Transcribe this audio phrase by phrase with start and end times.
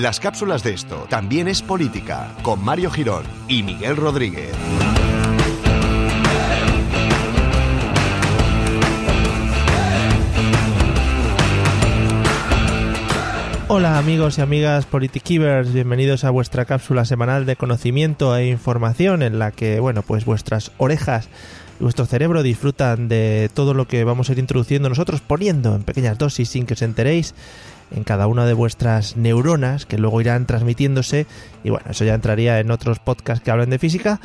[0.00, 4.50] Las cápsulas de esto también es política, con Mario Girón y Miguel Rodríguez.
[13.68, 19.38] Hola amigos y amigas Politikivers, bienvenidos a vuestra cápsula semanal de conocimiento e información en
[19.38, 21.28] la que, bueno, pues vuestras orejas
[21.78, 25.82] y vuestro cerebro disfrutan de todo lo que vamos a ir introduciendo nosotros poniendo en
[25.82, 27.34] pequeñas dosis sin que os enteréis
[27.90, 31.26] en cada una de vuestras neuronas que luego irán transmitiéndose
[31.64, 34.20] y bueno, eso ya entraría en otros podcasts que hablan de física,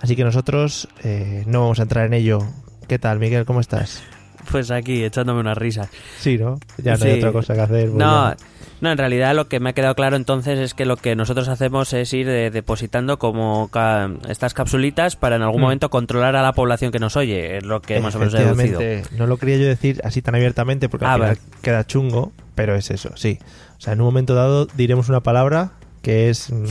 [0.00, 2.40] así que nosotros eh, no vamos a entrar en ello.
[2.88, 3.44] ¿Qué tal, Miguel?
[3.44, 4.02] ¿Cómo estás?
[4.50, 5.88] Pues aquí, echándome unas risas.
[6.18, 6.58] Sí, ¿no?
[6.78, 7.84] Ya no hay otra cosa que hacer.
[7.86, 8.36] pues No, ya.
[8.80, 11.48] no, en realidad lo que me ha quedado claro entonces es que lo que nosotros
[11.48, 15.64] hacemos es ir depositando como ca- estas capsulitas para en algún Mm.
[15.64, 17.58] momento controlar a la población que nos oye.
[17.58, 18.80] Es lo que más o menos he deducido.
[19.16, 22.74] No lo quería yo decir así tan abiertamente porque Ah, al final queda chungo, pero
[22.74, 23.38] es eso, sí.
[23.78, 26.64] O sea, en un momento dado diremos una palabra que es mm,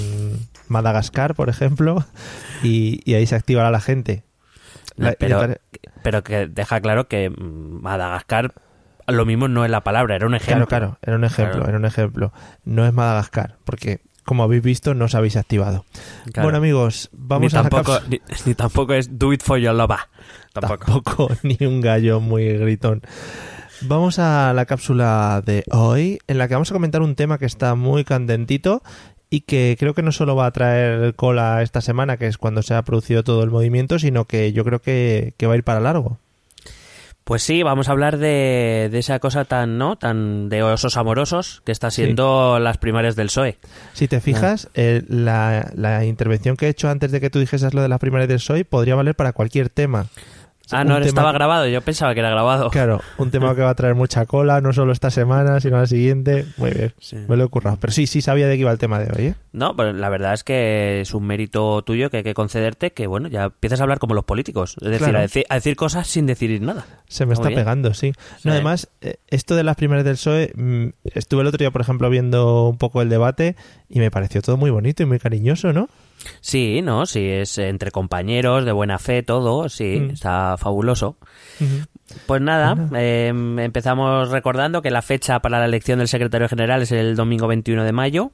[0.67, 2.03] Madagascar, por ejemplo,
[2.64, 4.23] y, y ahí se activará la gente.
[5.05, 5.47] La- pero,
[6.03, 8.53] pero que deja claro que mm, Madagascar
[9.08, 10.67] lo mismo no es la palabra, era un Claro, ejemplo.
[10.67, 11.69] claro, era un ejemplo, Claro.
[11.69, 12.33] era un ejemplo.
[12.64, 15.83] No es Madagascar, porque como habéis visto, no os habéis activado.
[16.31, 16.45] Claro.
[16.45, 19.97] Bueno, amigos, vamos ni, a tampoco, ni, ni tampoco es do it for your lover.
[20.53, 20.86] Tampoco.
[20.86, 23.02] Tampoco, ni un gallo muy gritón.
[23.81, 27.45] Vamos a la cápsula de hoy, en la que vamos a comentar un tema que
[27.45, 28.84] está muy candentito
[29.30, 32.61] y que creo que no solo va a traer cola esta semana, que es cuando
[32.61, 35.63] se ha producido todo el movimiento, sino que yo creo que, que va a ir
[35.63, 36.17] para largo.
[37.30, 39.97] Pues sí, vamos a hablar de, de esa cosa tan, ¿no?
[39.97, 43.59] Tan de osos amorosos que está siendo las primarias del PSOE.
[43.94, 47.75] Si te fijas, eh, la, la intervención que he hecho antes de que tú dijeses
[47.75, 50.07] lo de las primarias del PSOE podría valer para cualquier tema.
[50.72, 52.70] Ah, no, tema- estaba grabado, yo pensaba que era grabado.
[52.70, 55.88] Claro, un tema que va a traer mucha cola, no solo esta semana, sino la
[55.88, 56.45] siguiente.
[56.58, 57.16] Muy bien, Sí.
[57.28, 57.78] me lo he currado.
[57.81, 59.35] Pero sí, sí sabía de qué iba el tema de hoy, ¿eh?
[59.52, 63.07] No, pero la verdad es que es un mérito tuyo que hay que concederte que,
[63.07, 64.75] bueno, ya empiezas a hablar como los políticos.
[64.81, 65.18] Es decir, Claro.
[65.18, 66.86] a, decir a decir cosas sin decir nada.
[67.07, 67.59] Se me Muy está bien.
[67.62, 68.13] pegando, sí.
[68.38, 68.47] Sí.
[68.47, 71.81] No, además, eh, esto de las primeras del PSOE, mm, estuve el otro día, por
[71.81, 73.56] ejemplo, viendo un poco el debate
[73.90, 75.90] y me pareció todo muy bonito y muy cariñoso, ¿no?
[76.41, 77.06] Sí, ¿no?
[77.06, 79.69] Sí, es entre compañeros, de buena fe, todo.
[79.69, 80.09] Sí, Mm.
[80.12, 81.18] está fabuloso.
[82.25, 82.97] Pues nada, Bueno.
[82.97, 87.47] eh, empezamos recordando que la fecha para la elección del secretario general es el domingo
[87.47, 88.31] 21 de mayo.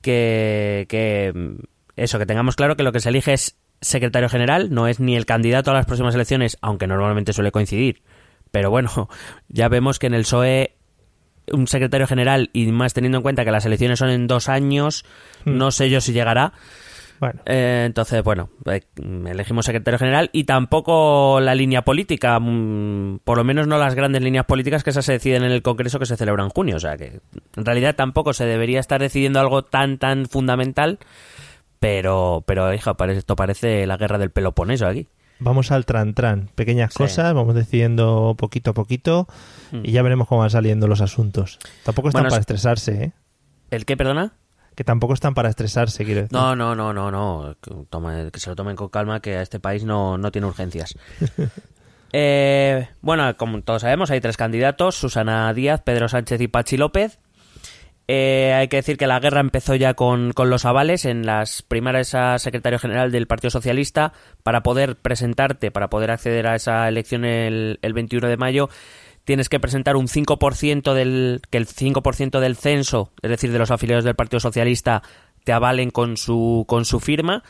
[0.00, 1.62] Que, que mm,
[1.96, 5.16] eso, que tengamos claro que lo que se elige es secretario general, no es ni
[5.16, 8.02] el candidato a las próximas elecciones, aunque normalmente suele coincidir.
[8.50, 9.08] Pero bueno,
[9.48, 10.76] ya vemos que en el PSOE
[11.52, 15.04] un secretario general, y más teniendo en cuenta que las elecciones son en dos años,
[15.44, 15.56] Mm.
[15.56, 16.52] no sé yo si llegará.
[17.20, 18.80] Bueno, Eh, entonces, bueno, eh,
[19.26, 24.22] elegimos secretario general y tampoco la línea política, mm, por lo menos no las grandes
[24.22, 26.76] líneas políticas que esas se deciden en el Congreso que se celebra en junio.
[26.76, 27.20] O sea que
[27.56, 30.98] en realidad tampoco se debería estar decidiendo algo tan, tan fundamental.
[31.78, 35.08] Pero, pero hija, parece, esto parece la guerra del Peloponeso aquí.
[35.40, 36.48] Vamos al tran-tran.
[36.54, 36.98] Pequeñas Sí.
[36.98, 39.26] cosas, vamos decidiendo poquito a poquito
[39.72, 39.80] Mm.
[39.84, 41.58] y ya veremos cómo van saliendo los asuntos.
[41.84, 43.12] Tampoco están Bueno, para es- estresarse, ¿eh?
[43.70, 44.32] ¿El qué, perdona?
[44.74, 46.32] Que tampoco están para estresarse, quiero decir.
[46.32, 47.56] No, no, no, no, no.
[47.60, 50.46] Que, toma- que se lo tomen con calma, que a este país no, no tiene
[50.46, 50.94] urgencias.
[52.12, 57.20] Eh, bueno, como todos sabemos, hay tres candidatos: Susana Díaz, Pedro Sánchez y Pachi López.
[58.12, 61.62] Eh, hay que decir que la guerra empezó ya con, con los avales en las
[61.62, 64.12] primarias a secretario general del Partido Socialista
[64.42, 68.68] para poder presentarte, para poder acceder a esa elección el, el 21 de mayo.
[69.22, 73.70] Tienes que presentar un 5% del que el 5% del censo, es decir, de los
[73.70, 75.04] afiliados del Partido Socialista,
[75.44, 77.44] te avalen con su con su firma.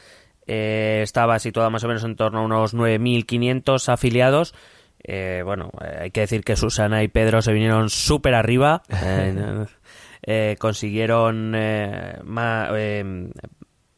[0.46, 4.54] Eh, estaba situada más o menos en torno a unos 9.500 afiliados.
[5.02, 8.82] Eh, bueno, eh, hay que decir que Susana y Pedro se vinieron súper arriba.
[10.22, 13.30] Eh, consiguieron eh, ma- eh,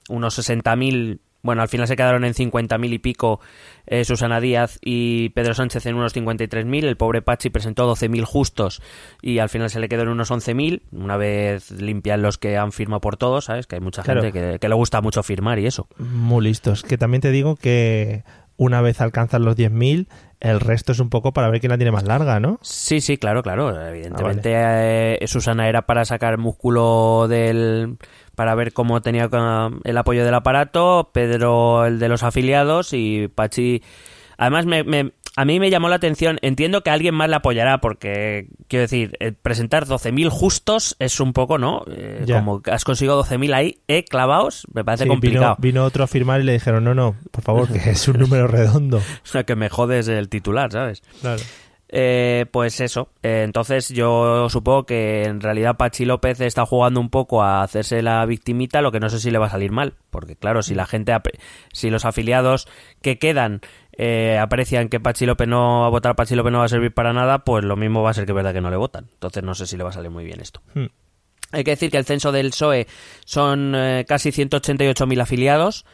[0.08, 1.20] unos 60.000.
[1.44, 3.40] Bueno, al final se quedaron en 50.000 y pico
[3.88, 6.84] eh, Susana Díaz y Pedro Sánchez en unos 53.000.
[6.84, 8.80] El pobre Pachi presentó 12.000 justos
[9.20, 10.82] y al final se le quedó en unos 11.000.
[10.92, 13.66] Una vez limpian los que han firmado por todos, ¿sabes?
[13.66, 14.22] Que hay mucha Claro.
[14.22, 15.88] gente que, que le gusta mucho firmar y eso.
[15.98, 16.84] Muy listos.
[16.84, 18.22] Que también te digo que
[18.62, 20.06] una vez alcanzan los 10.000,
[20.40, 22.58] el resto es un poco para ver quién la tiene más larga, ¿no?
[22.62, 23.80] Sí, sí, claro, claro.
[23.86, 27.96] Evidentemente eh, Susana era para sacar músculo del...
[28.34, 29.28] para ver cómo tenía
[29.84, 33.82] el apoyo del aparato, Pedro el de los afiliados y Pachi...
[34.38, 37.80] Además, me, me- a mí me llamó la atención, entiendo que alguien más la apoyará
[37.80, 41.84] porque, quiero decir, eh, presentar 12.000 justos es un poco, ¿no?
[41.90, 44.04] Eh, como has conseguido 12.000 ahí, ¿eh?
[44.04, 45.56] Clavados, me parece Sí, complicado.
[45.58, 48.18] Vino, vino otro a firmar y le dijeron, no, no, por favor, que es un
[48.20, 48.98] número redondo.
[48.98, 51.02] O sea, que me jodes el titular, ¿sabes?
[51.20, 51.42] Claro.
[51.94, 57.10] Eh, pues eso, eh, entonces yo supongo que en realidad Pachi López está jugando un
[57.10, 59.92] poco a hacerse la victimita, lo que no sé si le va a salir mal,
[60.08, 61.14] porque claro, si la gente,
[61.74, 62.66] si los afiliados
[63.02, 63.60] que quedan
[63.96, 66.92] eh, aprecian que Pachi López no va a votar, Pachi López no va a servir
[66.92, 69.08] para nada, pues lo mismo va a ser que es verdad que no le votan.
[69.12, 70.60] Entonces no sé si le va a salir muy bien esto.
[70.74, 70.86] Hmm.
[71.52, 72.86] Hay que decir que el censo del PSOE
[73.26, 75.84] son casi 188.000 afiliados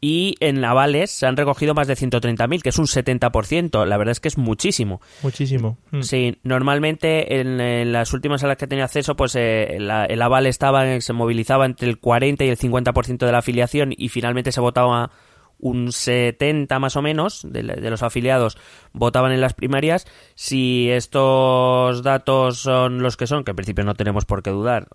[0.00, 3.86] y en avales se han recogido más de 130.000, que es un 70%.
[3.86, 5.00] La verdad es que es muchísimo.
[5.22, 5.78] Muchísimo.
[5.90, 6.02] Mm.
[6.02, 11.00] Sí, normalmente en, las últimas a las que tenía acceso, pues eh, el aval estaba,
[11.00, 15.10] se movilizaba entre el 40 y el 50% de la afiliación y finalmente se votaba
[15.58, 18.58] un 70 más o menos de, de, los afiliados
[18.92, 20.06] votaban en las primarias.
[20.34, 24.88] Si estos datos son los que son, que en principio no tenemos por qué dudar,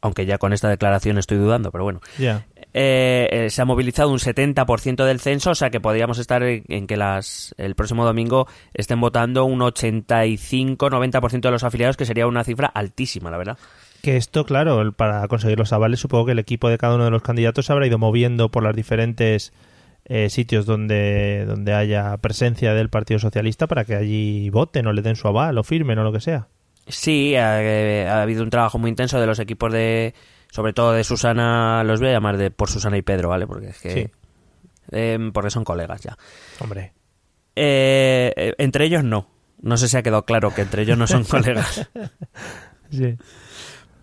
[0.00, 2.00] aunque ya con esta declaración estoy dudando, pero bueno.
[2.18, 6.86] Eh, eh, se ha movilizado un 70% del censo, o sea que podríamos estar en,
[6.86, 12.44] que las el próximo domingo estén votando un 85-90% de los afiliados, que sería una
[12.44, 13.58] cifra altísima, la verdad.
[14.06, 17.10] Que esto, claro, para conseguir los avales, supongo que el equipo de cada uno de
[17.10, 19.52] los candidatos se habrá ido moviendo por los diferentes
[20.04, 25.02] eh, sitios donde, donde haya presencia del Partido Socialista para que allí voten o le
[25.02, 26.46] den su aval o firmen o lo que sea.
[26.86, 30.14] Sí, ha habido un trabajo muy intenso de los equipos de
[30.52, 33.48] sobre todo de Susana, los voy a llamar de por Susana y Pedro, ¿vale?
[33.48, 34.12] Porque es que...
[34.92, 36.16] Em, porque son colegas ya.
[36.60, 36.92] Hombre.
[37.56, 39.28] Eh, eh, entre ellos no.
[39.60, 41.90] No sé si ha quedado claro que entre ellos no son colegas.
[42.92, 43.16] sí.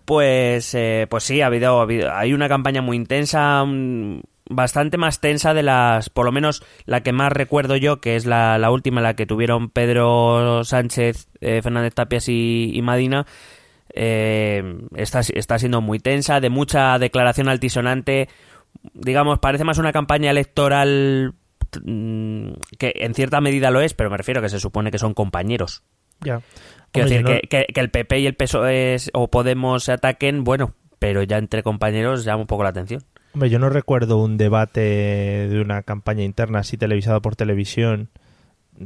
[0.04, 3.64] Pues, eh, pues sí, ha habido, hay una campaña muy intensa,
[4.50, 8.26] bastante más tensa de las, por lo menos la que más recuerdo yo, que es
[8.26, 13.26] la, la última, la que tuvieron Pedro Sánchez, Fernández Tapias y, y Madina,
[13.96, 18.28] eh, está, está siendo muy tensa, de mucha declaración altisonante.
[18.92, 21.34] Digamos, parece más una campaña electoral
[21.84, 22.48] mm,
[22.78, 25.84] que en cierta medida lo es, pero me refiero que se supone que son compañeros.
[26.24, 26.40] Ya.
[26.92, 31.22] Quiero decir, que, que, el PP y el PSOE o Podemos se ataquen, bueno, pero
[31.22, 33.02] ya entre compañeros llama un poco la atención.
[33.34, 38.10] Hombre, yo no recuerdo un debate de una campaña interna así televisado por televisión,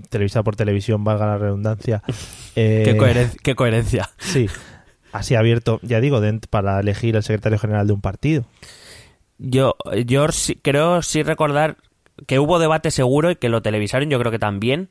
[0.09, 2.03] televisado por televisión, valga la redundancia.
[2.55, 2.97] ¿Qué,
[3.43, 4.09] qué coherencia.
[4.17, 4.49] Sí,
[5.13, 8.45] así abierto, ya digo, para elegir el secretario general de un partido.
[9.39, 9.77] Yo,
[10.07, 10.27] yo
[10.63, 11.77] creo sí recordar
[12.27, 14.89] que hubo debate seguro y que lo televisaron, yo creo que también.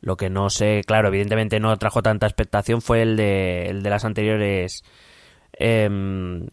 [0.00, 3.90] Lo que no sé, claro, evidentemente no trajo tanta expectación fue el de, el de
[3.90, 4.84] las anteriores
[5.52, 6.46] em,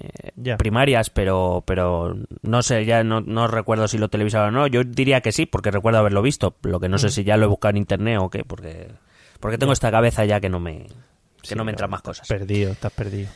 [0.57, 4.67] primarias, pero, pero no sé, ya no, no, recuerdo si lo televisaron o no.
[4.67, 6.55] Yo diría que sí, porque recuerdo haberlo visto.
[6.63, 8.87] Lo que no sé si ya lo he buscado en internet o qué, porque,
[9.39, 10.87] porque tengo esta cabeza ya que no me,
[11.47, 12.27] que no me entran más cosas.
[12.27, 13.29] Perdido, estás perdido.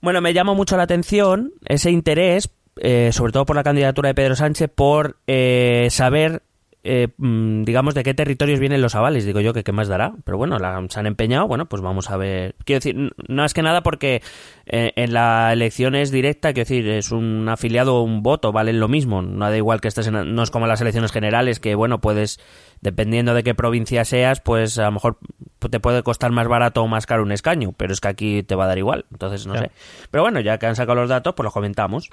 [0.00, 4.14] Bueno, me llama mucho la atención ese interés, eh, sobre todo por la candidatura de
[4.14, 6.42] Pedro Sánchez, por eh, saber
[6.90, 9.26] eh, mm, digamos, de qué territorios vienen los avales.
[9.26, 10.14] Digo yo que qué más dará.
[10.24, 11.46] Pero bueno, la, se han empeñado.
[11.46, 12.54] Bueno, pues vamos a ver.
[12.64, 14.22] Quiero decir, no es que nada porque
[14.64, 16.54] eh, en la elección es directa.
[16.54, 19.20] Quiero decir, es un afiliado o un voto, valen lo mismo.
[19.20, 20.34] No da igual que estés en.
[20.34, 22.40] No es como las elecciones generales que, bueno, puedes,
[22.80, 25.18] dependiendo de qué provincia seas, pues a lo mejor
[25.58, 27.74] te puede costar más barato o más caro un escaño.
[27.76, 29.04] Pero es que aquí te va a dar igual.
[29.12, 29.70] Entonces, no sé.
[30.10, 32.08] Pero bueno, ya que han sacado los datos, pues los comentamos.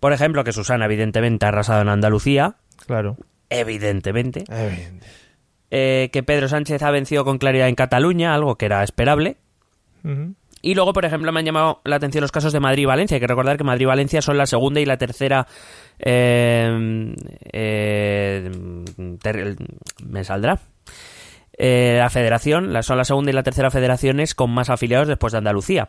[0.00, 2.56] Por ejemplo, que Susana, evidentemente, ha arrasado en Andalucía.
[2.84, 3.16] Claro
[3.52, 4.44] evidentemente.
[5.70, 9.36] Eh, que Pedro Sánchez ha vencido con claridad en Cataluña, algo que era esperable.
[10.60, 13.16] Y luego, por ejemplo, me han llamado la atención los casos de Madrid y Valencia.
[13.16, 15.46] Hay que recordar que Madrid y Valencia son la segunda y la tercera.
[15.98, 17.14] Eh,
[17.52, 18.50] eh,
[20.04, 20.60] me saldrá.
[21.58, 25.88] la federación, son la segunda y la tercera federaciones con más afiliados después de Andalucía.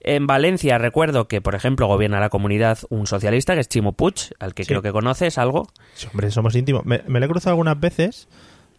[0.00, 4.32] En Valencia recuerdo que, por ejemplo, gobierna la comunidad un socialista que es Chimo Puig,
[4.38, 5.68] al que creo que conoces algo.
[6.10, 6.84] hombre, somos íntimos.
[6.86, 8.28] Me, me, lo he cruzado algunas veces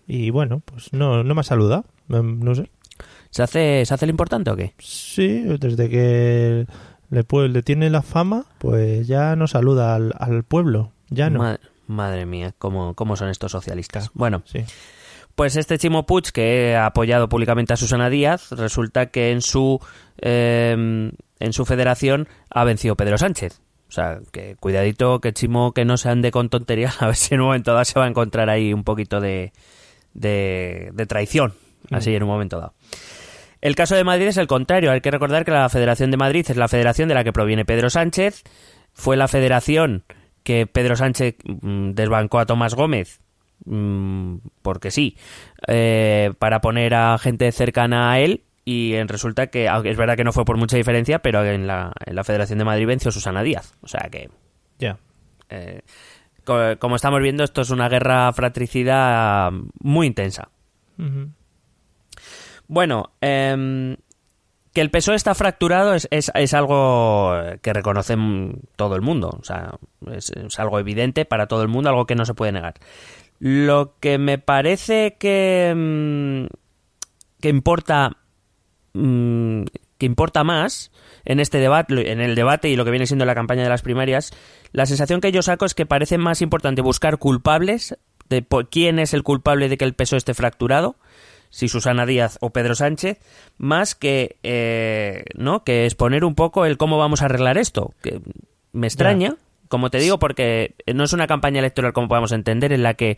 [0.08, 1.86] y bueno, pues no, no me ha saludado.
[2.08, 2.70] No sé.
[3.30, 4.74] ¿Se hace, ¿Se hace el importante o qué?
[4.80, 6.66] Sí, desde que
[7.10, 10.92] le, le tiene la fama, pues ya no saluda al, al pueblo.
[11.10, 11.58] Ya no.
[11.88, 14.12] Madre, mía, ¿cómo, ¿cómo son estos socialistas?
[14.13, 14.44] Bueno.
[14.46, 14.66] Sí.
[15.35, 19.79] Pues este Chimo Puig, que ha apoyado públicamente a Susana Díaz, resulta que en su,
[20.17, 23.61] em, en su federación ha vencido Pedro Sánchez.
[23.88, 27.33] O sea, que cuidadito, que Chimo que no se ande con tonterías, a ver si
[27.33, 29.51] en un momento dado se va a encontrar ahí un poquito de,
[30.13, 31.53] de, traición,
[31.89, 31.95] mm.
[31.95, 32.73] así en un momento dado.
[33.61, 34.91] El caso de Madrid es el contrario.
[34.91, 37.63] Hay que recordar que la Federación de Madrid es la federación de la que proviene
[37.63, 38.43] Pedro Sánchez.
[38.93, 40.03] Fue la federación
[40.43, 43.21] que Pedro Sánchez mm, desbancó a Tomás Gómez
[43.65, 45.18] Mm, porque sí,
[45.68, 50.34] eh, para poner a gente cercana a él y resulta que, es verdad que no
[50.34, 53.74] fue por mucha diferencia, pero en la, en la Federación de Madrid venció Susana Díaz.
[53.82, 54.30] O sea que...
[54.77, 54.98] Ya.
[55.50, 55.82] Eh,
[56.80, 60.50] como estamos viendo, esto es una guerra fratricida muy intensa.
[62.68, 63.96] Bueno, em,
[64.74, 68.15] que el PSOE está fracturado es, es, es, algo que reconoce
[68.75, 69.38] todo el mundo.
[69.39, 69.75] O sea,
[70.12, 72.75] es, es, algo evidente para todo el mundo, algo que no se puede negar.
[73.43, 76.45] Lo que me parece que, mm,
[77.41, 78.17] que importa
[78.93, 79.63] mm,
[79.98, 80.91] que importa más
[81.25, 83.81] en este debate, en el debate y lo que viene siendo la campaña de las
[83.81, 84.31] primarias,
[84.74, 87.98] la sensación que yo saco es que parece más importante buscar culpables
[88.29, 90.98] de quién es el culpable de que el PSOE esté fracturado,
[91.50, 93.19] si Susana Díaz o Pedro Sánchez,
[93.57, 97.93] más que eh, no que exponer un poco el cómo vamos a arreglar esto.
[98.03, 98.21] Que
[98.71, 99.36] me extraña,
[99.72, 103.18] como te digo, porque no es una campaña electoral como podemos entender en la que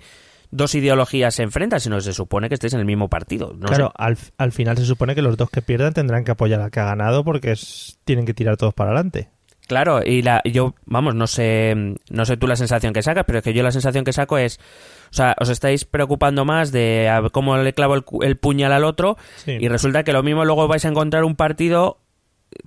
[0.52, 3.54] dos ideologías se enfrentan, sino se supone que estéis en el mismo partido.
[3.58, 3.94] No claro, sé.
[3.98, 6.80] al, al, final se supone que los dos que pierdan tendrán que apoyar al que
[6.80, 9.30] ha ganado porque es, tienen que tirar todos para adelante.
[9.68, 13.40] Claro, y la, yo, vamos, no sé, no sé tú la sensación que sacas, pero
[13.40, 14.60] es que yo la sensación que saco es,
[15.10, 19.18] o sea, os estáis preocupando más de cómo le clavo el, el puñal al otro
[19.38, 19.58] sí.
[19.60, 22.03] y resulta que lo mismo luego vais a encontrar un partido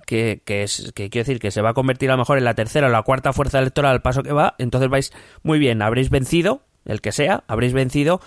[0.05, 2.45] que, que, es, que quiero decir que se va a convertir a lo mejor en
[2.45, 5.11] la tercera o la cuarta fuerza electoral al paso que va, entonces vais
[5.43, 8.21] muy bien, habréis vencido, el que sea, habréis vencido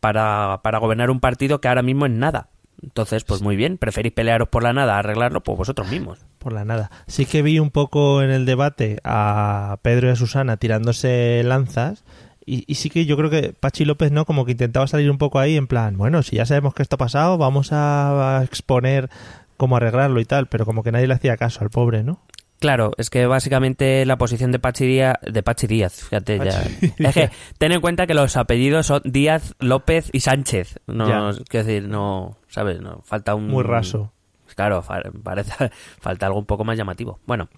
[0.00, 2.48] para, para gobernar un partido que ahora mismo es nada.
[2.82, 6.18] Entonces, pues muy bien, preferís pelearos por la nada arreglarlo, pues vosotros mismos.
[6.38, 6.90] Por la nada.
[7.06, 12.04] Sí que vi un poco en el debate a Pedro y a Susana tirándose lanzas.
[12.46, 14.24] Y, y, sí que yo creo que Pachi López, ¿no?
[14.24, 16.96] Como que intentaba salir un poco ahí en plan, bueno, si ya sabemos que esto
[16.96, 19.10] ha pasado, vamos a exponer
[19.60, 22.22] cómo arreglarlo y tal, pero como que nadie le hacía caso al pobre, ¿no?
[22.60, 26.50] Claro, es que básicamente la posición de Pachi Díaz, de Pachi Díaz, fíjate Pachi.
[26.98, 27.08] ya.
[27.08, 30.80] Es que ten en cuenta que los apellidos son Díaz, López y Sánchez.
[30.86, 31.04] No,
[31.46, 32.80] quiero decir, no, ¿sabes?
[32.80, 34.14] No, falta un muy raso.
[34.56, 34.82] Claro,
[35.22, 37.20] parece falta algo un poco más llamativo.
[37.26, 37.50] Bueno,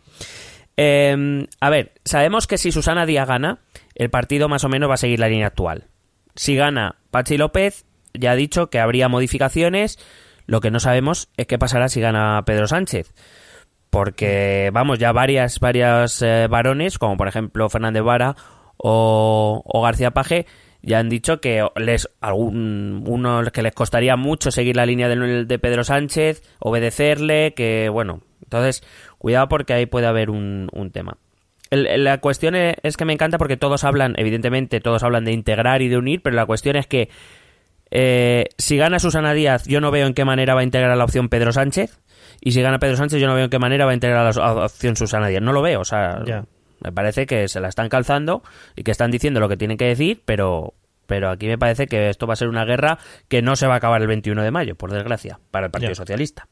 [0.76, 3.60] eh, a ver, sabemos que si Susana Díaz gana,
[3.94, 5.86] el partido más o menos va a seguir la línea actual.
[6.34, 10.00] Si gana Pachi López, ya ha dicho que habría modificaciones.
[10.46, 13.12] Lo que no sabemos es qué pasará si gana Pedro Sánchez.
[13.90, 18.36] Porque vamos ya varias varias eh, varones como por ejemplo Fernández Vara
[18.78, 20.46] o, García Paje
[20.80, 25.44] ya han dicho que les algún uno que les costaría mucho seguir la línea de,
[25.44, 28.82] de Pedro Sánchez obedecerle que bueno entonces
[29.18, 31.18] cuidado porque ahí puede haber un, un tema.
[31.70, 35.82] El, la cuestión es que me encanta porque todos hablan evidentemente todos hablan de integrar
[35.82, 37.10] y de unir pero la cuestión es que
[37.94, 41.04] eh, si gana Susana Díaz yo no veo en qué manera va a integrar la
[41.04, 42.00] opción Pedro Sánchez
[42.40, 44.64] y si gana Pedro Sánchez, yo no veo en qué manera va a integrar la
[44.64, 45.42] opción Susana Díaz.
[45.42, 46.44] No lo veo, o sea, yeah.
[46.80, 48.42] me parece que se la están calzando
[48.74, 50.74] y que están diciendo lo que tienen que decir, pero,
[51.06, 53.74] pero aquí me parece que esto va a ser una guerra que no se va
[53.74, 55.96] a acabar el 21 de mayo, por desgracia, para el Partido Yeah.
[55.96, 56.48] Socialista.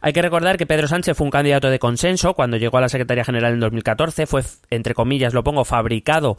[0.00, 2.88] Hay que recordar que Pedro Sánchez fue un candidato de consenso cuando llegó a la
[2.88, 4.26] Secretaría General en 2014.
[4.26, 6.36] Fue, entre comillas, lo pongo, fabricado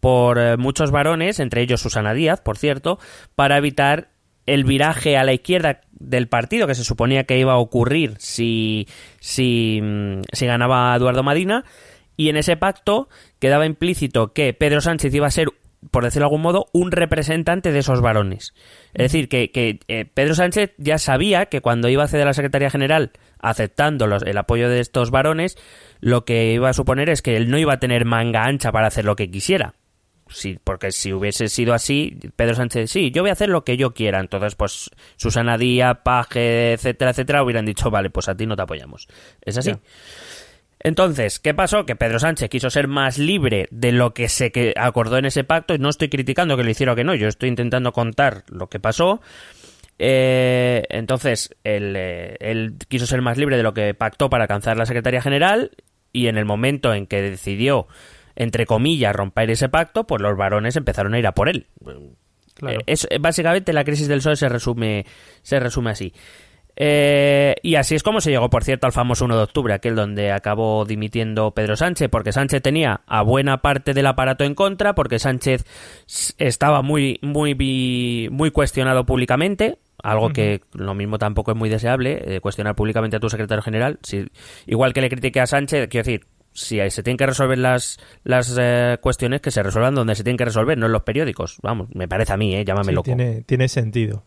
[0.00, 2.98] por eh, muchos varones, entre ellos Susana Díaz, por cierto,
[3.34, 4.08] para evitar
[4.46, 8.86] el viraje a la izquierda del partido que se suponía que iba a ocurrir si,
[9.20, 11.64] si, mm, si ganaba Eduardo Madina.
[12.16, 15.48] Y en ese pacto quedaba implícito que Pedro Sánchez iba a ser,
[15.90, 18.54] por decirlo de algún modo, un representante de esos varones.
[18.94, 22.30] Es decir, que, que eh, Pedro Sánchez ya sabía que cuando iba a acceder a
[22.30, 25.58] la Secretaría General aceptando los, el apoyo de estos varones,
[26.00, 28.86] lo que iba a suponer es que él no iba a tener manga ancha para
[28.86, 29.74] hacer lo que quisiera.
[30.28, 33.76] Sí, porque si hubiese sido así, Pedro Sánchez, sí, yo voy a hacer lo que
[33.76, 34.18] yo quiera.
[34.18, 38.62] Entonces, pues Susana Díaz, Paje, etcétera, etcétera, hubieran dicho, vale, pues a ti no te
[38.62, 39.06] apoyamos.
[39.42, 39.72] Es así.
[40.80, 41.86] Entonces, ¿qué pasó?
[41.86, 45.74] Que Pedro Sánchez quiso ser más libre de lo que se acordó en ese pacto
[45.74, 48.68] y no estoy criticando que lo hiciera o que no, yo estoy intentando contar lo
[48.68, 49.20] que pasó.
[49.98, 54.76] Eh, entonces, él, eh, él quiso ser más libre de lo que pactó para alcanzar
[54.76, 55.70] la Secretaría General
[56.12, 57.88] y en el momento en que decidió,
[58.36, 61.66] entre comillas, romper ese pacto, pues los varones empezaron a ir a por él.
[62.54, 62.80] Claro.
[62.80, 65.04] Eh, Es, básicamente la crisis del PSOE se resume,
[65.42, 66.12] se resume así.
[66.78, 69.94] Eh, y así es como se llegó, por cierto, al famoso 1 de octubre, aquel
[69.94, 74.94] donde acabó dimitiendo Pedro Sánchez, porque Sánchez tenía a buena parte del aparato en contra,
[74.94, 75.64] porque Sánchez
[76.36, 82.40] estaba muy, muy, muy cuestionado públicamente, algo que lo mismo tampoco es muy deseable, eh,
[82.40, 83.98] cuestionar públicamente a tu secretario general.
[84.02, 84.26] Si,
[84.66, 86.26] igual que le critiqué a Sánchez, quiero decir,
[86.56, 90.38] si se tienen que resolver las, las eh, cuestiones, que se resuelvan donde se tienen
[90.38, 91.58] que resolver, no en los periódicos.
[91.62, 93.04] Vamos, me parece a mí, eh, llámame Sí, loco.
[93.04, 94.24] tiene, tiene sentido.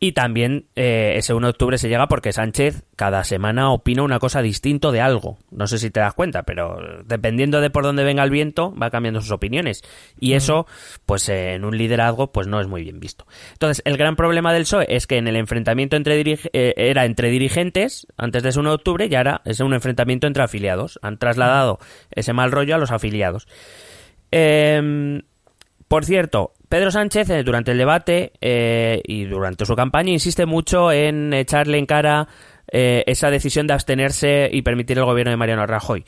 [0.00, 4.20] Y también eh, ese 1 de octubre se llega porque Sánchez cada semana opina una
[4.20, 5.38] cosa distinto de algo.
[5.50, 8.90] No sé si te das cuenta, pero dependiendo de por dónde venga el viento, va
[8.90, 9.82] cambiando sus opiniones.
[10.20, 10.66] Y eso,
[11.04, 13.26] pues eh, en un liderazgo, pues no es muy bien visto.
[13.52, 17.30] Entonces, el gran problema del PSOE es que en el enfrentamiento entre eh, era entre
[17.30, 21.00] dirigentes, antes de ese 1 de octubre, y ahora es un enfrentamiento entre afiliados.
[21.02, 21.80] Han trasladado
[22.12, 23.48] ese mal rollo a los afiliados.
[24.30, 25.22] Em,
[25.88, 30.92] por cierto, Pedro Sánchez, eh, durante el debate eh, y durante su campaña, insiste mucho
[30.92, 32.28] en echarle en cara
[32.70, 36.04] eh, esa decisión de abstenerse y permitir el gobierno de Mariano Rajoy.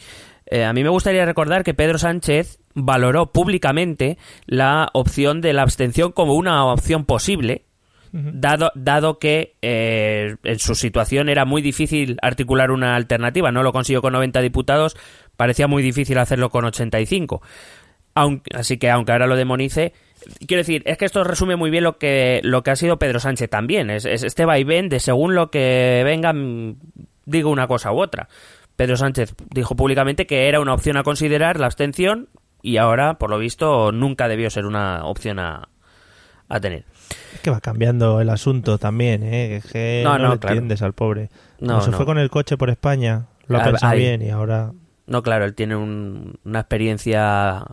[0.53, 6.13] a mí me gustaría recordar que Pedro Sánchez valoró públicamente la opción de la abstención
[6.13, 7.65] como una opción posible,
[8.13, 13.53] dado, dado que en su situación era muy difícil articular una alternativa.
[13.53, 14.97] No lo consiguió con 90 diputados,
[15.37, 17.41] parecía muy difícil hacerlo con 85.
[18.15, 19.95] Aunque, así que aunque ahora lo demonice,
[20.47, 23.21] quiero decir, es que esto resume muy bien lo que, lo que ha sido Pedro
[23.21, 23.91] Sánchez también.
[23.91, 26.77] Es, es este vaivén de según lo que venga, mm,
[27.27, 28.29] digo una cosa u otra.
[28.77, 32.29] Pedro Sánchez dijo públicamente que era una opción a considerar la abstención
[32.63, 35.69] y ahora, por lo visto, nunca debió ser una opción a,
[36.49, 36.85] a tener.
[37.35, 39.63] Es que va cambiando el asunto también, ¿eh?
[39.73, 41.31] que no, no, entiendes al pobre.
[41.59, 44.73] No, se fue con el coche por España, lo ha pensado bien y ahora...
[45.07, 47.65] No, claro, él tiene una experiencia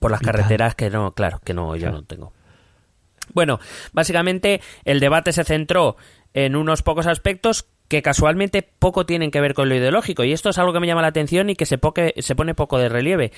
[0.00, 2.32] por las carreteras que no, claro, que no, yo no tengo.
[3.32, 3.60] Bueno,
[3.92, 5.96] básicamente el debate se centró
[6.34, 10.24] en unos pocos aspectos que casualmente poco tienen que ver con lo ideológico.
[10.24, 11.78] Y esto es algo que me llama la atención y que se,
[12.18, 13.32] se pone poco de relieve.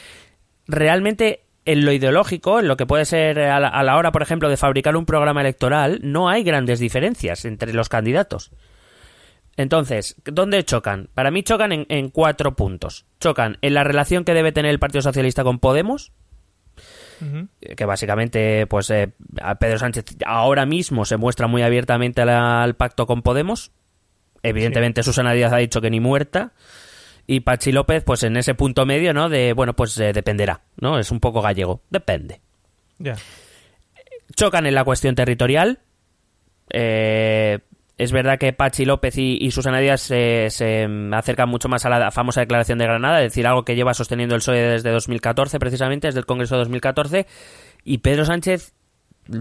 [0.66, 4.56] Realmente en lo ideológico, en lo que puede ser a la, hora, por ejemplo, de
[4.56, 8.50] fabricar un programa electoral, no hay grandes diferencias entre los candidatos.
[9.56, 11.08] Entonces, ¿dónde chocan?
[11.14, 13.06] Para mí chocan en, en, cuatro puntos.
[13.20, 16.12] Chocan en la relación que debe tener el Partido Socialista con Podemos,
[17.76, 19.12] que básicamente, pues eh,
[19.58, 23.72] Pedro Sánchez ahora mismo se muestra muy abiertamente al, pacto con Podemos.
[24.42, 26.52] Evidentemente Susana Díaz ha dicho que ni muerta.
[27.26, 29.28] Y Pachi López, pues en ese punto medio, ¿no?
[29.28, 30.98] De, bueno, pues eh, dependerá, ¿no?
[30.98, 31.82] Es un poco gallego.
[31.88, 32.40] Depende.
[34.34, 35.80] Chocan en la cuestión territorial.
[36.70, 37.60] Eh,
[37.98, 42.40] es verdad que Pachi López y, Susana Díaz se, acercan mucho más a la famosa
[42.40, 46.20] declaración de Granada, es decir, algo que lleva sosteniendo el PSOE desde 2014, precisamente, desde
[46.20, 47.26] el Congreso de 2014.
[47.84, 48.74] Y Pedro Sánchez,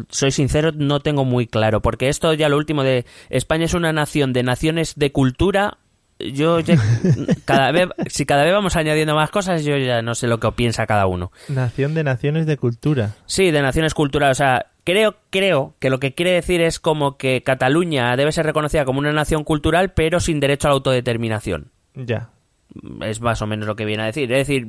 [0.10, 3.94] soy sincero, no tengo muy claro, porque esto ya lo último de España es una
[3.94, 5.78] nación de naciones de cultura.
[6.34, 6.60] Yo
[7.46, 10.52] cada vez, si cada vez vamos añadiendo más cosas, yo ya no sé lo que
[10.52, 11.32] piensa cada uno.
[11.48, 13.16] Nación de naciones de cultura.
[13.26, 14.38] Sí, de naciones culturales.
[14.38, 18.48] O sea, Creo, creo que lo que quiere decir es como que Cataluña debe ser
[18.48, 21.70] reconocida como una nación cultural, pero sin derecho a la autodeterminación.
[21.94, 22.30] Ya.
[23.02, 24.32] Es más o menos lo que viene a decir.
[24.32, 24.68] Es decir,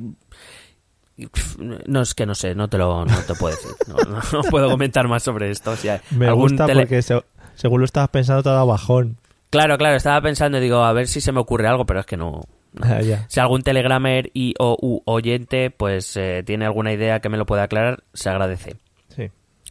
[1.57, 3.71] no es que no sé, no te lo no te puedo decir.
[3.87, 5.73] No, puedo comentar más sobre esto.
[6.11, 9.17] Me gusta porque según lo estabas pensando te ha dado bajón.
[9.53, 12.07] Claro, claro, estaba pensando y digo, a ver si se me ocurre algo, pero es
[12.07, 12.41] que no.
[12.81, 17.37] Ah, si algún telegramer y o u oyente pues eh, tiene alguna idea que me
[17.37, 18.77] lo pueda aclarar, se agradece.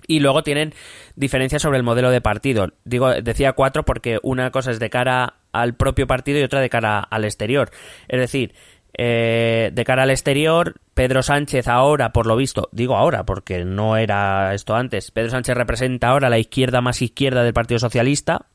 [0.07, 0.73] Y luego tienen
[1.17, 2.69] diferencias sobre el modelo de partido.
[2.85, 6.71] Digo, decía cuatro porque una cosa es de cara al propio partido y otra de
[6.71, 7.71] cara al exterior.
[8.07, 8.55] Es decir,
[8.97, 13.97] eh, de cara al exterior, Pedro Sánchez ahora, por lo visto, digo ahora porque no
[13.97, 18.47] era esto antes, Pedro Sánchez representa ahora la izquierda más izquierda del Partido Socialista,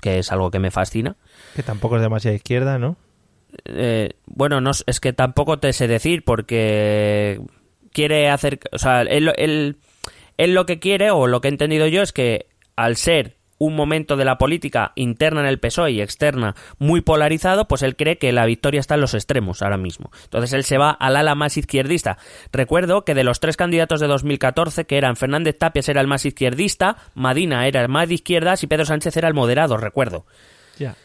[0.00, 1.16] que es algo que me fascina.
[1.54, 2.96] Que tampoco es demasiada izquierda, ¿no?
[3.64, 7.40] Eh, bueno, no, es que tampoco te sé decir porque
[7.92, 9.76] quiere hacer, o sea, él
[10.36, 13.76] él lo que quiere, o lo que he entendido yo, es que al ser un
[13.76, 18.18] momento de la política interna en el PSOE y externa muy polarizado, pues él cree
[18.18, 20.10] que la victoria está en los extremos ahora mismo.
[20.24, 22.18] Entonces él se va al ala más izquierdista.
[22.52, 26.26] Recuerdo que de los tres candidatos de 2014, que eran Fernández Tapias era el más
[26.26, 30.26] izquierdista, Madina era el más de izquierdas y Pedro Sánchez era el moderado, recuerdo.
[30.78, 30.96] Ya.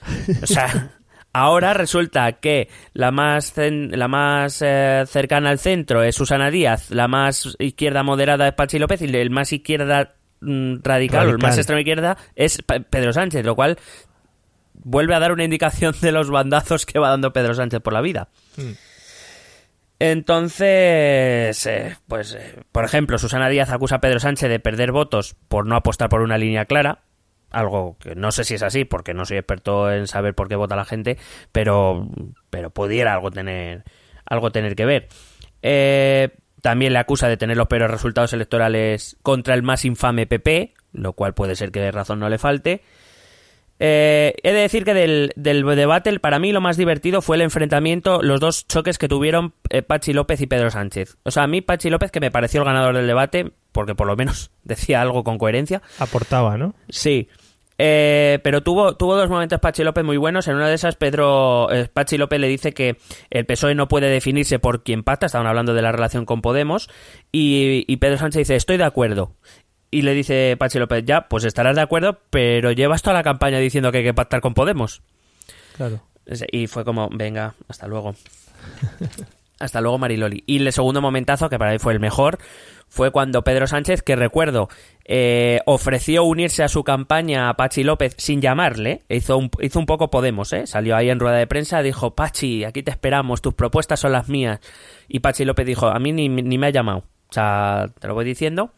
[0.42, 0.92] O sea,
[1.34, 7.08] Ahora resulta que la más, la más eh, cercana al centro es Susana Díaz, la
[7.08, 11.58] más izquierda moderada es Pachi López y el más izquierda mm, radical, o el más
[11.58, 13.78] extrema izquierda es Pedro Sánchez, lo cual
[14.74, 18.02] vuelve a dar una indicación de los bandazos que va dando Pedro Sánchez por la
[18.02, 18.30] vida.
[18.56, 18.72] Hmm.
[20.00, 25.36] Entonces, eh, pues, eh, por ejemplo, Susana Díaz acusa a Pedro Sánchez de perder votos
[25.48, 27.04] por no apostar por una línea clara
[27.50, 30.56] algo que no sé si es así porque no soy experto en saber por qué
[30.56, 31.18] vota la gente
[31.52, 32.08] pero
[32.50, 33.84] pero pudiera algo tener
[34.26, 35.08] algo tener que ver
[35.62, 40.74] eh, también le acusa de tener los peores resultados electorales contra el más infame PP
[40.94, 42.82] lo cual puede ser que de razón no le falte
[43.80, 47.44] eh, he de decir que del, del, debate, para mí lo más divertido fue el
[47.44, 51.18] enfrentamiento, los dos choques que tuvieron eh, Pachi López y Pedro Sánchez.
[51.24, 54.08] O sea, a mí Pachi López, que me pareció el ganador del debate, porque por
[54.08, 55.82] lo menos decía algo con coherencia.
[56.00, 56.74] Aportaba, ¿no?
[56.90, 57.30] Sí.
[57.78, 60.48] Eh, pero tuvo, tuvo dos momentos Pachi López muy buenos.
[60.48, 62.98] En una de esas, Pedro eh, Pachi López le dice que
[63.30, 65.28] el PSOE no puede definirse por quién pacta.
[65.28, 66.90] Estaban hablando de la relación con Podemos.
[67.32, 69.34] Y, y Pedro Sánchez dice: Estoy de acuerdo.
[69.92, 73.60] Y le dice Pachi López: Ya, pues estarás de acuerdo, pero llevas toda la campaña
[73.60, 75.02] diciendo que hay que pactar con Podemos.
[75.76, 76.02] Claro.
[76.52, 78.16] Y fue como: Venga, hasta luego.
[79.60, 80.44] Hasta luego, Mariloli.
[80.46, 82.38] Y el segundo momentazo, que para mí fue el mejor,
[82.88, 84.70] fue cuando Pedro Sánchez, que recuerdo,
[85.06, 89.02] eh, ofreció unirse a su campaña a Pachi López sin llamarle.
[89.10, 90.68] Hizo un, hizo un poco Podemos, ¿eh?
[90.68, 94.30] Salió ahí en rueda de prensa, dijo, Pachi, aquí te esperamos, tus propuestas son las
[94.30, 94.60] mías.
[95.08, 97.04] Y Pachi López dijo, a mí ni, ni me ha llamado.
[97.30, 98.72] O sea, te lo voy diciendo.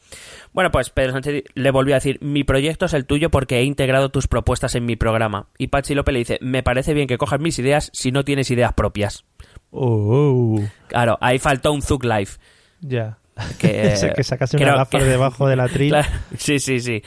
[0.53, 3.63] Bueno, pues Pedro Sánchez le volvió a decir, mi proyecto es el tuyo porque he
[3.63, 5.49] integrado tus propuestas en mi programa.
[5.57, 8.49] Y Pachi López le dice, me parece bien que cojas mis ideas si no tienes
[8.49, 9.25] ideas propias.
[9.71, 12.37] Oh, Claro, ahí faltó un Zug Life.
[12.81, 13.17] ya.
[13.57, 15.89] Que, que sacase una gafa debajo de la tril.
[15.89, 17.01] Claro, sí, sí, sí.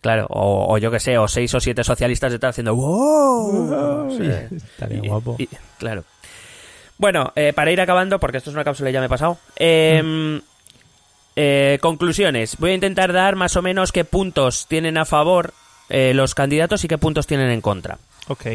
[0.00, 4.16] Claro, o, o yo que sé, o seis o siete socialistas detrás haciendo ¡Wow!
[4.16, 4.24] Sí.
[4.56, 5.36] Estaría Y- guapo.
[5.38, 6.04] y- claro.
[6.98, 9.38] Bueno, eh, para ir acabando, porque esto es una cápsula y ya me he pasado.
[9.56, 10.40] eh,
[11.36, 12.56] eh, conclusiones.
[12.58, 15.52] Voy a intentar dar más o menos qué puntos tienen a favor
[15.88, 17.98] eh, los candidatos y qué puntos tienen en contra.
[18.26, 18.46] Ok.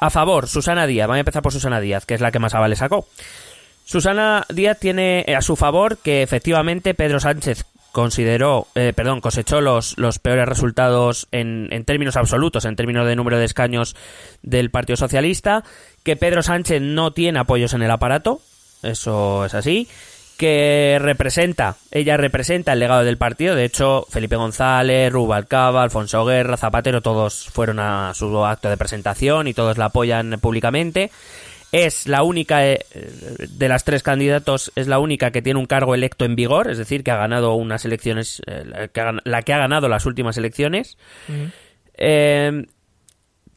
[0.00, 1.06] A favor, Susana Díaz.
[1.06, 3.06] Vamos a empezar por Susana Díaz, que es la que más avale sacó.
[3.84, 9.60] Susana Díaz tiene eh, a su favor que efectivamente Pedro Sánchez consideró, eh, perdón, cosechó
[9.60, 13.94] los, los peores resultados en, en términos absolutos, en términos de número de escaños
[14.42, 15.64] del Partido Socialista,
[16.02, 18.40] que Pedro Sánchez no tiene apoyos en el aparato,
[18.82, 19.86] eso es así,
[20.40, 26.56] que representa, ella representa el legado del partido, de hecho Felipe González, Rubalcaba, Alfonso Guerra,
[26.56, 31.10] Zapatero, todos fueron a su acto de presentación y todos la apoyan públicamente.
[31.72, 32.86] Es la única eh,
[33.50, 36.78] de las tres candidatos, es la única que tiene un cargo electo en vigor, es
[36.78, 38.64] decir, que ha ganado unas elecciones, eh,
[39.24, 40.96] la, que ha, ganado las últimas elecciones.
[41.98, 42.64] Eh,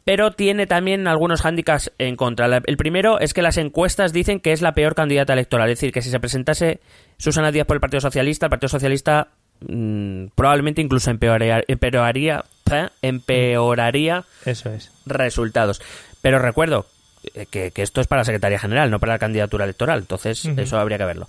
[0.06, 2.46] pero tiene también algunos hándicaps en contra.
[2.66, 5.70] El primero es que las encuestas dicen que es la peor candidata electoral.
[5.70, 6.80] Es decir, que si se presentase
[7.18, 9.30] Susana Díaz por el Partido Socialista, el Partido Socialista
[9.62, 12.90] mm, probablemente incluso empeoraría, empeoraría, ¿eh?
[13.02, 14.92] empeoraría Eso es.
[15.06, 15.82] resultados.
[16.22, 16.86] Pero recuerdo
[17.34, 20.00] eh, que, que esto es para la Secretaría General, no para la candidatura electoral.
[20.00, 21.28] Entonces, eso habría que verlo.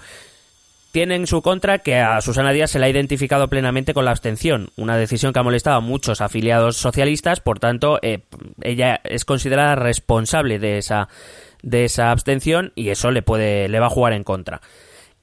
[0.94, 4.12] Tiene en su contra que a Susana Díaz se le ha identificado plenamente con la
[4.12, 8.20] abstención, una decisión que ha molestado a muchos afiliados socialistas, por tanto, eh,
[8.62, 11.08] ella es considerada responsable de esa,
[11.64, 14.60] de esa abstención y eso le puede, le va a jugar en contra.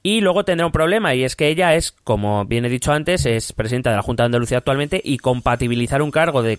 [0.02, 3.24] Y luego tendrá un problema, y es que ella es, como bien he dicho antes,
[3.24, 6.58] es presidenta de la Junta de Andalucía actualmente, y compatibilizar un cargo de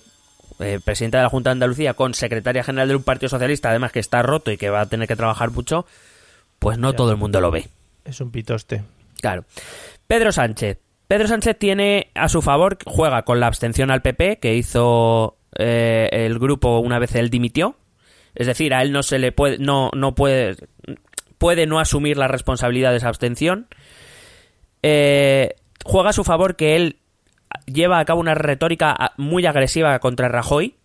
[0.59, 3.91] eh, presidenta de la Junta de Andalucía con secretaria general de un partido socialista, además
[3.91, 5.85] que está roto y que va a tener que trabajar mucho,
[6.57, 6.97] pues no Ya.
[6.97, 7.69] todo el mundo lo ve.
[8.05, 8.81] Es un pitoste.
[9.23, 9.45] Claro.
[10.05, 10.79] Pedro Sánchez.
[11.07, 16.09] Pedro Sánchez tiene a su favor, juega con la abstención al PP que hizo eh,
[16.11, 17.77] el grupo una vez él dimitió.
[18.35, 20.57] Es decir, a él no se le puede, no, no puede,
[21.37, 23.69] puede no asumir la responsabilidad de esa abstención.
[24.81, 25.55] Eh,
[25.85, 26.97] juega a su favor que él
[27.65, 30.75] lleva a cabo una retórica muy agresiva contra Rajoy,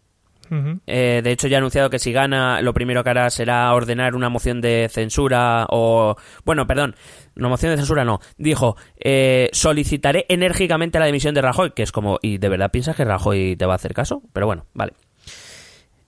[0.86, 4.14] Eh, de hecho, ya ha anunciado que si gana, lo primero que hará será ordenar
[4.14, 6.16] una moción de censura o...
[6.44, 6.94] Bueno, perdón,
[7.36, 8.20] una moción de censura no.
[8.36, 12.96] Dijo, eh, solicitaré enérgicamente la dimisión de Rajoy, que es como, ¿y de verdad piensas
[12.96, 14.22] que Rajoy te va a hacer caso?
[14.32, 14.92] Pero bueno, vale.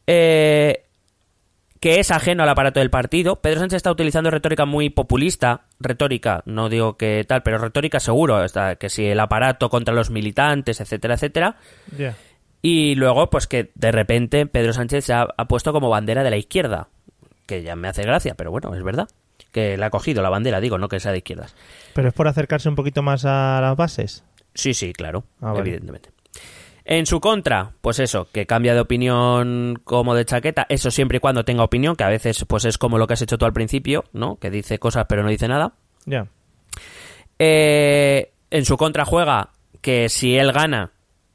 [0.06, 0.84] Eh,
[1.80, 3.40] que es ajeno al aparato del partido.
[3.40, 8.44] Pedro Sánchez está utilizando retórica muy populista, retórica, no digo que tal, pero retórica seguro,
[8.44, 11.56] está, que si el aparato contra los militantes, etcétera, etcétera.
[12.62, 16.30] Y luego, pues que de repente Pedro Sánchez se ha, ha puesto como bandera de
[16.30, 16.88] la izquierda.
[17.46, 19.08] Que ya me hace gracia, pero bueno, es verdad.
[19.50, 21.54] Que le ha cogido la bandera, digo, no que sea de izquierdas.
[21.94, 24.24] Pero es por acercarse un poquito más a las bases.
[24.54, 25.60] Sí, sí, claro, Ah, vale.
[25.60, 26.10] evidentemente.
[26.84, 31.20] En su contra, pues eso, que cambia de opinión como de chaqueta, eso siempre y
[31.20, 33.52] cuando tenga opinión, que a veces pues es como lo que has hecho tú al
[33.52, 34.36] principio, ¿no?
[34.36, 35.72] Que dice cosas pero no dice nada.
[36.04, 36.26] Ya.
[37.38, 40.90] Eh, en su contra juega que si él gana,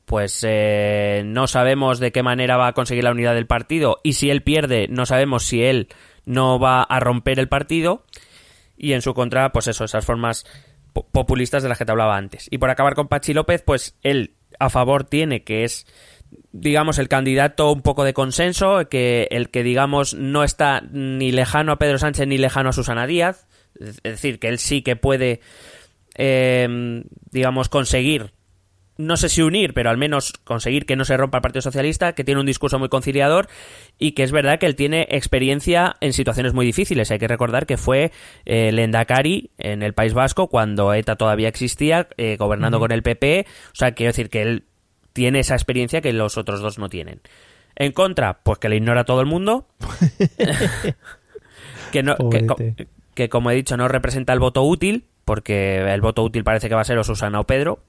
[0.06, 4.14] pues eh, no sabemos de qué manera va a conseguir la unidad del partido y
[4.14, 5.88] si él pierde, no sabemos si él
[6.26, 8.06] no va a romper el partido
[8.78, 10.46] y en su contra, pues eso, esas formas
[10.94, 12.48] po- populistas de las que te hablaba antes.
[12.52, 15.86] Y por acabar con Pachi López, pues él a favor tiene que es
[16.52, 21.72] digamos el candidato un poco de consenso, que el que digamos no está ni lejano
[21.72, 23.48] a Pedro Sánchez ni lejano a Susana Díaz,
[23.80, 25.42] es decir, que él sí que puede
[26.18, 28.32] eh, digamos conseguir
[28.98, 32.14] no sé si unir, pero al menos conseguir que no se rompa el Partido Socialista,
[32.14, 33.48] que tiene un discurso muy conciliador
[34.00, 37.12] y que es verdad que él tiene experiencia en situaciones muy difíciles.
[37.12, 38.12] Hay que recordar que fue
[38.46, 43.46] eh, Lendakari en el País Vasco cuando ETA todavía existía, eh, gobernando con el PP.
[43.72, 44.64] O sea, quiero decir que él
[45.14, 47.22] tiene esa experiencia que los otros dos no tienen.
[47.76, 49.68] En contra, pues que le ignora a todo el mundo.
[51.92, 52.16] que, no,
[53.14, 56.76] que, como he dicho, no representa el voto útil, porque el voto útil parece que
[56.76, 57.80] va a ser o Susana o Pedro,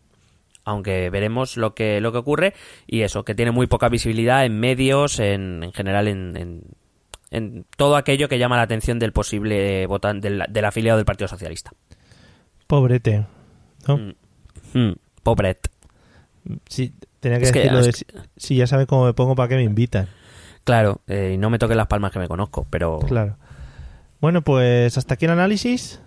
[0.66, 2.52] aunque veremos lo que, lo que ocurre,
[2.86, 6.62] y eso, que tiene muy poca visibilidad en medios, en, en general en, en,
[7.30, 11.28] en todo aquello que llama la atención del posible votante, del, del afiliado del Partido
[11.28, 11.70] Socialista.
[12.66, 13.26] Pobrete.
[13.86, 13.96] ¿no?
[13.96, 14.12] Mm.
[14.74, 15.68] Mm, pobret.
[16.68, 18.04] Sí, tenía que Es que- decirlo de es si,
[18.36, 20.08] si ya sabe cómo me pongo para que me invitan.
[20.64, 23.36] Claro, eh, y no me toquen las palmas que me conozco, pero Claro.
[24.20, 26.00] Bueno, pues hasta aquí el análisis.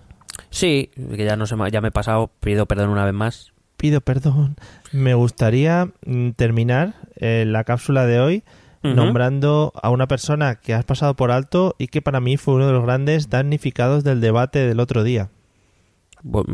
[0.49, 3.53] sí, que ya no se me- ya me he pasado, pido perdón una vez más.
[3.79, 4.57] Pido perdón.
[4.91, 8.43] Me gustaría mm, terminar eh, la cápsula de hoy
[8.81, 12.67] nombrando a una persona que has pasado por alto y que para mí fue uno
[12.67, 15.29] de los grandes damnificados del debate del otro día.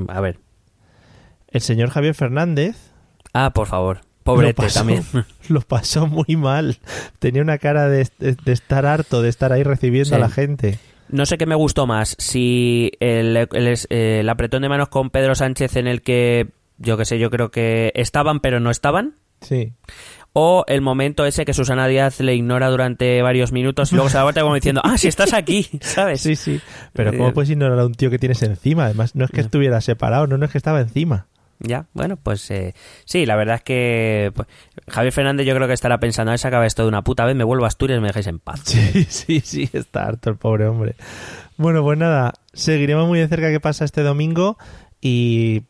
[0.07, 0.39] A ver.
[1.49, 2.75] El señor Javier Fernández
[3.33, 3.97] Ah, por favor.
[3.97, 5.03] lo Pobrete pasó, también.
[5.49, 6.77] lo pasó muy mal.
[7.19, 10.15] Tenía una cara de, de- de estar harto, de estar ahí recibiendo Sí.
[10.15, 10.79] a la gente.
[11.09, 15.35] No sé qué me gustó más, si el, eh, el apretón de manos con Pedro
[15.35, 19.73] Sánchez en el que, yo qué sé, yo creo que estaban pero no estaban, Sí.
[20.33, 24.17] o el momento ese que Susana Díaz le ignora durante varios minutos y luego se
[24.17, 26.21] da vuelta como diciendo, ah, si estás aquí, ¿sabes?
[26.21, 26.59] Sí, sí.
[26.93, 28.85] Pero Eh, ¿cómo puedes ignorar a un tío que tienes encima?
[28.85, 31.27] Además, no es que estuviera separado, no, no es que estaba encima.
[31.59, 34.45] Ya, bueno, pues eh, sí, la verdad es que pues,
[34.89, 37.33] Javier Fernández yo creo que estará pensando, a ver acaba esto de una puta vez,
[37.35, 38.59] me vuelvo a Asturias y me dejáis en paz.
[38.65, 40.95] Sí, sí, sí, está harto el pobre hombre.
[41.55, 44.57] Bueno, pues nada, seguiremos muy de cerca qué pasa este domingo
[44.99, 45.63] y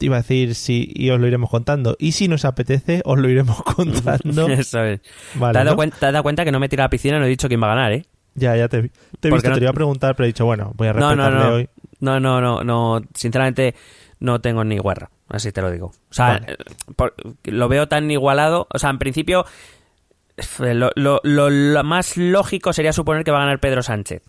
[0.00, 1.96] iba a decir sí y os lo iremos contando.
[1.98, 4.48] Y si nos apetece, os lo iremos contando.
[4.48, 5.00] Eso es.
[5.34, 7.16] Vale, ¿Te, has cuenta, te has dado cuenta que no me tira a la piscina
[7.16, 8.04] y no he dicho quién va a ganar, ¿eh?
[8.34, 8.90] Ya, ya te, te he
[9.30, 11.24] Porque visto, no- te iba a preguntar, pero he dicho, bueno, voy a No, no,
[11.24, 11.54] respetarle no.
[11.54, 11.68] hoy.
[12.00, 13.00] No, no, no, no.
[13.14, 13.74] Sinceramente,
[14.20, 15.10] no tengo ni guerra.
[15.28, 15.86] Así te lo digo.
[15.86, 16.52] O sea, Vale.
[16.52, 16.56] eh,
[16.94, 18.66] por- lo veo tan igualado.
[18.72, 19.46] O sea, en principio,
[20.36, 24.22] eh, lo, lo- lo- lo más lógico sería suponer que va a ganar Pedro Sánchez.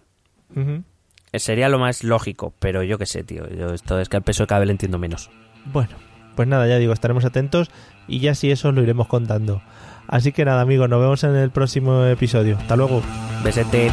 [1.33, 3.47] Eh, Sería lo más lógico, pero yo qué sé, tío.
[3.49, 5.29] Yo esto es que al peso de cada vez le entiendo menos.
[5.71, 5.95] Bueno,
[6.35, 7.69] pues nada, ya digo, estaremos atentos
[8.07, 9.61] y ya si eso os lo iremos contando.
[10.07, 12.57] Así que nada, amigos, nos vemos en el próximo episodio.
[12.57, 13.01] Hasta luego.
[13.43, 13.91] Besete.